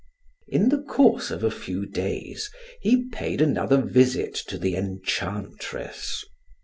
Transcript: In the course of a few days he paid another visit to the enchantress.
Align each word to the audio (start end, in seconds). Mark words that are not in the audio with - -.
In 0.47 0.69
the 0.69 0.81
course 0.81 1.29
of 1.29 1.43
a 1.43 1.51
few 1.51 1.85
days 1.85 2.49
he 2.81 3.05
paid 3.09 3.39
another 3.39 3.77
visit 3.83 4.33
to 4.47 4.57
the 4.57 4.75
enchantress. 4.75 6.25